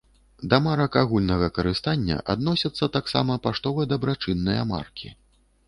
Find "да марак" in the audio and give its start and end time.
0.53-0.95